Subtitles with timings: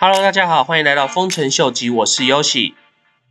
[0.00, 2.74] Hello，大家好，欢迎来到丰臣秀吉，我是 Yoshi。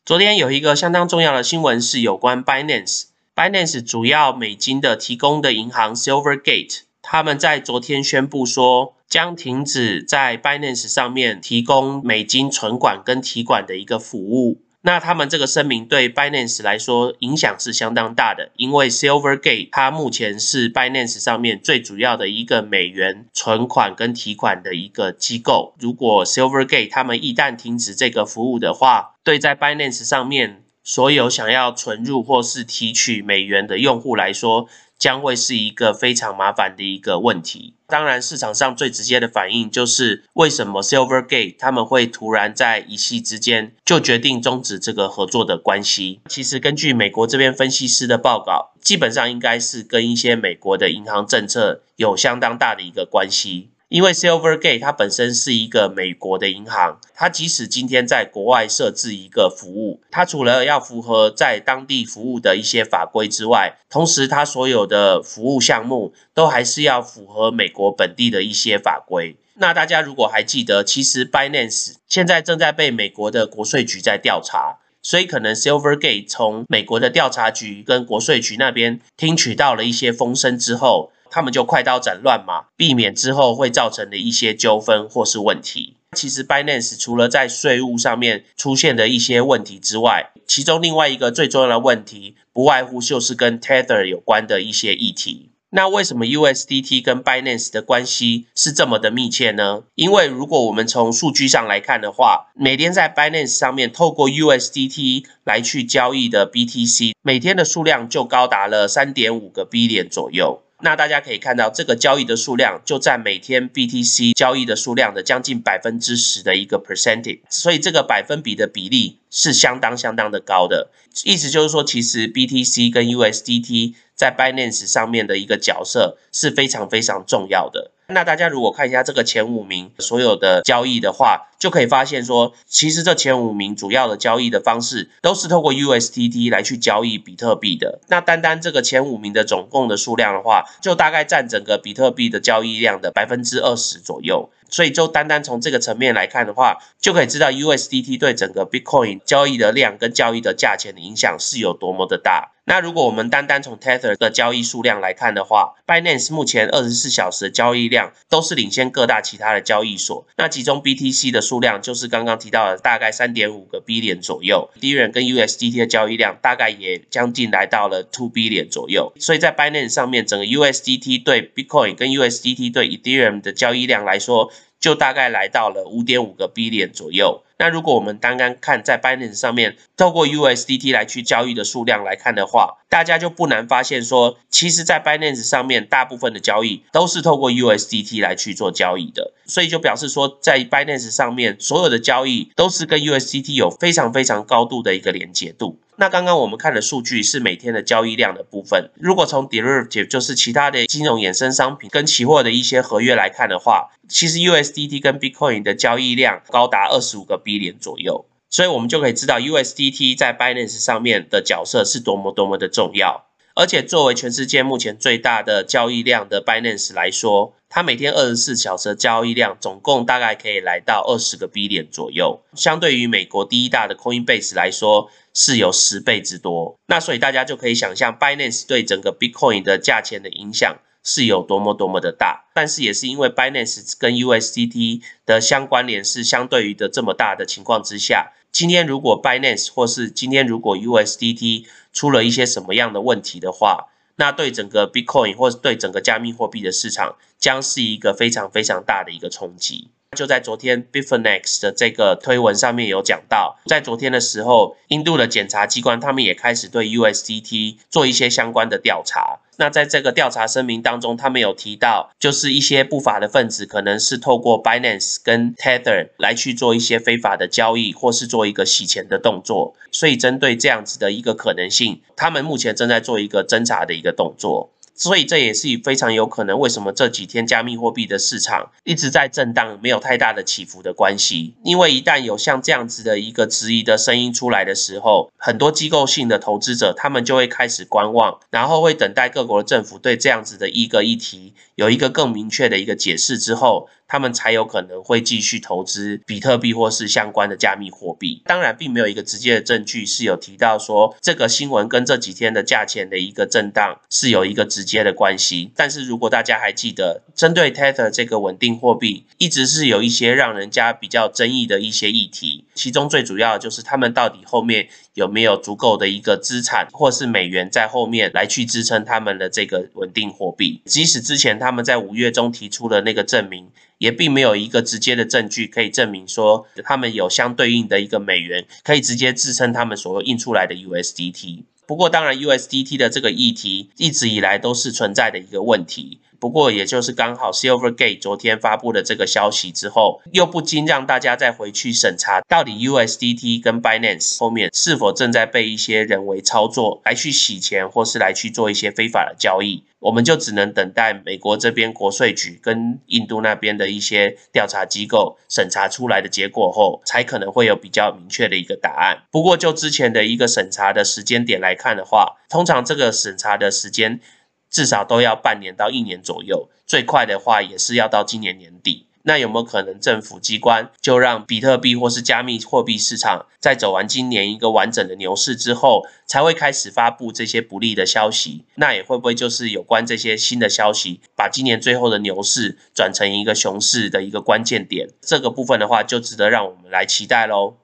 [0.03, 3.05] 昨天有一个相当重要的新闻是有关 Binance。
[3.33, 14.59] Binance 主要美金的提供的银行 Silvergate，他们在昨天宣布说，将停止在 Binance 上面提供美金存管跟提管的一个服务。
[14.87, 25.75] 那他们这个声明对 Binance 来说影响是相当大的，因为 Silvergate 它目前是 Binance 上面最主要的一个美元存款跟提款的一个机构。
[25.77, 37.75] 如果 Silvergate 他们一旦停止这个服务的话，对在 Binance 上面所有想要存入或是提取美元的用户来说，将会是一个非常麻烦的一个问题。
[37.87, 46.19] 当然，市场上最直接的反应就是为什么 Silvergate 他们会突然在一夕之间就决定终止这个合作的关系？
[46.27, 53.69] 其实根据美国这边分析师的报告，基本上应该是跟一些美国的银行政策有相当大的一个关系。
[53.89, 69.37] 因为 Silvergate 它本身是一个美国的银行，它即使今天在国外设置一个服务，它除了要符合在当地服务的一些法规之外，同时它所有的服务项目都还是要符合美国本地的一些法规。
[69.53, 81.13] 那大家如果还记得，其实 Binance 现在正在被美国的国税局在调查，所以可能 Silvergate 从美国的调查局跟国税局那边听取到了一些风声之后。
[81.37, 85.95] 他们就快刀斩乱麻，避免之后会造成的一些纠纷或是问题。
[86.13, 95.51] 其实 Binance 除了在税务上面出现的一些问题之外，其中另外一个最重要的问题，不外乎就是跟 Tether 有关的一些议题。
[95.69, 99.83] 那为什么 USDT 跟 Binance 的关系是这么的密切呢？
[99.93, 110.63] 因为如果我们从数据上来看的话，每天在 Binance 上面透过 USDT 来去交易的 BTC，每天的数量就高达了三点五个 B 点左右。
[110.81, 120.91] 那大家可以看到，这个交易的数量就占每天 BTC 交易的数量的将近百分之十的一个 percentage，所以这个百分比的比例是相当相当的高的。
[121.23, 127.91] 意思就是说，其实 BTC 跟 USDT 在 Binance 上面的一个角色是非常非常重要的。
[128.09, 137.99] 那大家如果看一下这个前五名所有的交易的话，就可以发现说，其实这前五名主要的交易的方式都是透过 USDT 来去交易比特币的。
[138.07, 144.49] 那单单这个前五名的总共的数量的话，就大概占整个比特币的交易量的百分之二十左右。
[144.69, 152.51] 所以就单单从这个层面来看的话，就可以知道 USDT 对整个 Bitcoin 交易的量跟交易的价钱的影响是有多么的大。
[152.65, 157.96] 那如果我们单单从 Tether 的交易数量来看的话，Binance 目前二十四小时的交易量
[158.29, 160.27] 都是领先各大其他的交易所。
[160.37, 169.13] 那其中 BTC 的数量就是刚刚提到的大概三点五个 B 点左右，Ethereum 跟 USDT 的交易量大概也将近来到了 two B 点左右。
[169.19, 177.43] 所以在 Binance 上面，整个 USDT 对 Bitcoin 跟 USDT 对 Ethereum 的交易量来说，就大概来到了五点五个 B 点左右。
[177.59, 189.33] 那如果我们单单看在 Binance 上面透过 USDT 来去交易的数量来看的话，大家就不难发现说，其实，在 Binance 上面大部分的交易都是透过 USDT 来去做交易的。
[189.45, 195.79] 所以就表示说，在 Binance 上面所有的交易都是跟 USDT 有非常非常高度的一个连接度。
[195.99, 198.91] 那刚刚我们看的数据是每天的交易量的部分。
[198.99, 208.25] 如果从 derivative 就是其他的金融衍生商品跟期货的一些合约来看的话，其实 USDT 跟 Bitcoin 的交易量高达二十五个 B 点左右。
[208.49, 213.25] 所以我们就可以知道 USDT 在 Binance 上面的角色是多么多么的重要。
[213.55, 226.77] 而且作为全世界目前最大的交易量的 Binance 来说，它每天二十四小时的交易量总共大概可以来到二十个 B 点左右，相对于美国第一大的 Coinbase 来说是有十倍之多。
[226.87, 232.45] 那所以大家就可以想象 Binance 对整个 Bitcoin 的价钱的影响是有多么多么的大。
[232.53, 238.31] 但是也是因为 Binance 跟 USDT 的相关联是相对于的这么大的情况之下。
[238.49, 249.89] 今天如果 Binance 或是今天如果 USDT 出了一些什么样的问题的话，那对整个 Bitcoin 或是对整个加密货币的市场将是一个非常非常大的一个冲击。
[250.17, 259.41] 就在昨天 Bitfinex 的这个推文上面有讲到，在昨天的时候，印度的检察机关他们也开始对 USDT 做一些相关的调查。
[259.59, 269.75] 那在这个调查声明当中，他们有提到，就是一些不法的分子可能是透过 Binance 跟 Tether 来去做一些非法的交易，或是做一个洗钱的动作。
[269.91, 274.69] 所以针对这样子的一个可能性，他们目前正在做一个侦查的一个动作。
[274.97, 281.53] 所以这也是非常有可能为什么这几天加密货币的市场一直在震荡，没有太大的起伏的关系。
[281.63, 293.87] 因为一旦有像这样子的一个质疑的声音出来的时候，很多机构性的投资者他们就会开始观望，然后会等待各国的政府对这样子的一个议题有一个更明确的一个解释之后。
[294.09, 298.41] 他们才有可能会继续投资比特币或是相关的加密货币。
[298.45, 305.71] 当然，并没有一个直接的证据是有提到说这个新闻跟这几天的价钱的一个震荡是有一个直接的关系。
[305.75, 320.81] 但是如果大家还记得，针对 Tether 这个稳定货币，一直是有一些让人家比较争议的一些议题，其中最主要的就是他们到底后面有没有足够的一个资产或是美元在后面来去支撑他们的这个稳定货币。
[320.85, 323.69] 即使之前他们在五月中提出了那个证明。
[323.99, 331.63] 也并没有一个直接的证据可以证明说他们有相对应的一个美元可以直接支撑他们所印出来的 USDT。
[331.87, 336.19] 不过，当然 USDT 的这个议题一直以来都是存在的一个问题。
[336.39, 349.83] 不过，也就是刚好 Silvergate 昨天发布的这个消息之后，又不禁让大家再回去审查，到底 USDT 跟 Binance 后面是否正在被一些人为操作来去洗钱，或是来去做一些非法的交易。
[349.99, 359.23] 我们就只能等待美国这边国税局跟印度那边的一些调查机构审查出来的结果后，才可能会有比较明确的一个答案。
[359.31, 364.21] 不过，就之前的一个审查的时间点来看的话，通常这个审查的时间。
[364.69, 369.05] 至少都要半年到一年左右，最快的话也是要到今年年底。
[369.23, 378.63] 那有没有可能政府机关就让比特币或是加密货币市场在走完今年一个完整的牛市之后，才会开始发布这些不利的消息？
[378.75, 385.09] 那也会不会就是有关这些新的消息，把今年最后的牛市转成一个熊市的一个关键点？
[385.21, 387.75] 这个部分的话，就值得让我们来期待喽。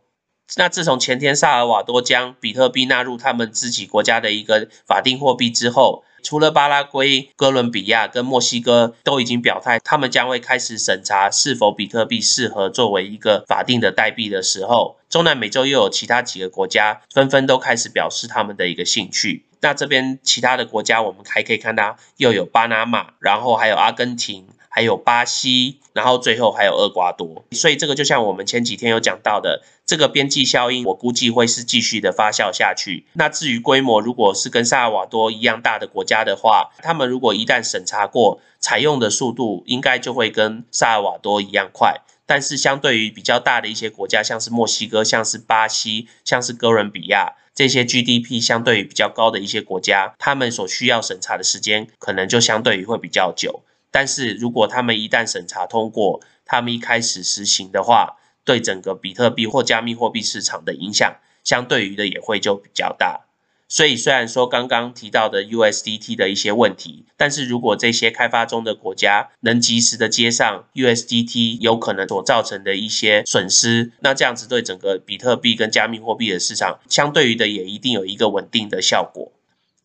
[0.55, 19.43] 那自从前天萨尔瓦多将比特币纳入他们自己国家的一个法定货币之后，除了巴拉圭、哥伦比亚跟墨西哥都已经表态，他们将会开始审查是否比特币适合作为一个法定的代币的时候，中南美洲又有其他几个国家纷纷都开始表示他们的一个兴趣。
[19.59, 24.47] 那这边其他的国家，我们还可以看到又有巴拿马，然后还有阿根廷。
[24.75, 33.05] 还有巴西，然后最后还有厄瓜多，所以这个就像我们前几天有讲到的，这个边际效应，我估计会是继续的发酵下去。
[33.13, 42.01] 那至于规模，如果是跟萨尔瓦多一样大的国家的话，他们如果一旦审查过，采用的速度应该就会跟萨尔瓦多一样快。
[42.25, 53.63] 但是相对于比较大的一些国家，像是墨西哥、像是巴西、像是哥伦比亚这些 GDP 相对于比较高的一些国家，他们所需要审查的时间可能就相对于会比较久。
[53.91, 63.21] 但是如果他们一旦审查通过，他们一开始实行的话，对整个比特币或加密货币市场的影响，相对于的也会就比较大。
[63.69, 79.31] 所以虽然说刚刚提到的 USDT 的一些问题，但是如果这些开发中的国家能及时的接上 USDT 有可能所造成的一些损失，那这样子对整个比特币跟加密货币的市场，相对于的也一定有一个稳定的效果。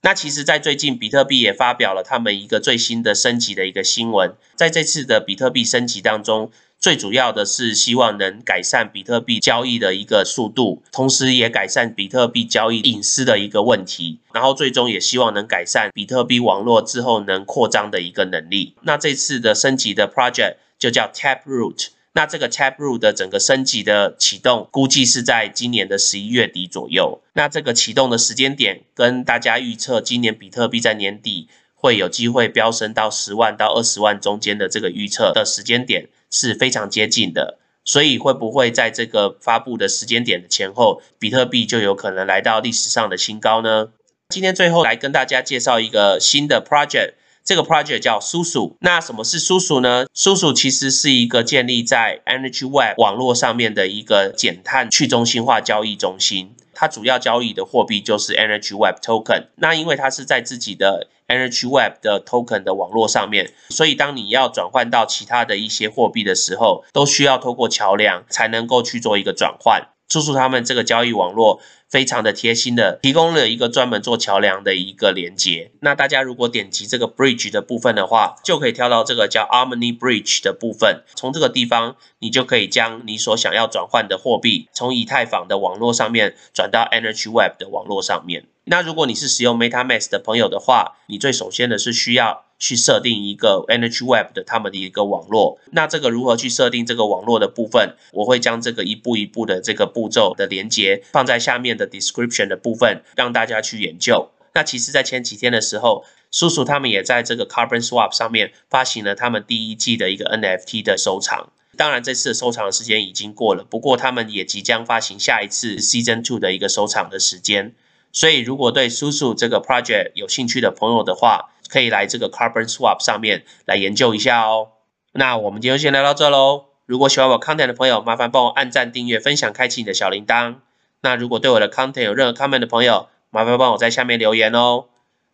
[0.03, 4.33] 那其实，在最近，比特币也发表了他们一个最新的升级的一个新闻。
[4.55, 14.21] 在这次的比特币升级当中，最主要的是希望能改善比特币交易的一个速度，同时也改善比特币交易隐私的一个问题。
[14.33, 18.75] 然后最终也希望能改善比特币网络之后能扩张的一个能力。
[18.83, 21.89] 那这次的升级的 project 就叫 Taproot。
[22.13, 27.21] 那这个 Taproot 的整个升级的启动，估计是在今年的十一月底左右。
[27.33, 37.59] 那这个启动的时间点，跟大家预测今年比特币在年底会有机会飙升到十万到二十万中间的这个预测的时间点是非常接近的。
[37.85, 43.89] 所以会不会在这个发布的时间点的前后，比特币就有可能来到历史上的新高呢？
[44.29, 47.15] 今天最后来跟大家介绍一个新的 project。
[47.43, 48.77] 这个 project 叫叔叔。
[48.81, 50.05] 那什么是叔叔呢？
[50.13, 56.55] 叔叔其实是一个建立在 Energy Web 网络上面的一个减碳去中心化交易中心。
[56.75, 59.47] 它主要交易的货币就是 Energy Web Token。
[59.57, 69.89] 那因为它是在自己的 Energy Web 的 Token 的网络上面，所以当你要转换到其他的一些货币的时候，都需要透过桥梁才能够去做一个转换。
[70.09, 71.61] 叔叔他们这个交易网络。
[71.89, 75.73] 非常的贴心的提供了一个专门做桥梁的一个连接。
[75.81, 81.03] 那大家如果点击这个 bridge 的部分的话，就可以跳到这个叫 Harmony Bridge 的部分。
[81.17, 88.45] 从这个地方，你就可以将你所想要转换的货币，从以太坊的网络上面转到 Energy Web 的网络上面。
[88.65, 92.48] 那如果你是使用 MetaMask 的朋友的话，你最首先的是需要。
[92.59, 104.31] 去设定一个 Energy Web 的他们的一个网络，那这个如何去设定这个网络的部分，我会将这个一步一步的这个步骤的连接放在下面的 description 的部分，让大家去研究。
[104.55, 111.53] 那其实，在前几天的时候，叔叔他们也在这个 Carbon Swap 上面发行了他们第一季的一个 NFT 的收藏。
[111.77, 117.75] 当然，这次的收藏时间已经过了，不过他们也即将发行下一次 Season Two 的一个收藏的时间。
[118.13, 124.69] 所以，如果对叔叔这个 project 有兴趣的朋友的话，可以来这个 Carbon Swap 上面来研究一下哦。
[125.13, 126.67] 那我们今天先聊到这喽。
[126.87, 130.57] 如果喜欢我 content 的朋友，麻烦帮我按赞、订阅、分享、开启你的小铃铛。
[131.03, 134.87] 那如果对我的 content 有任何 comment 的朋友，麻烦帮我在下面留言哦。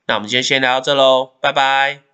[0.07, 2.14] 那我们今天先聊到这喽，拜拜。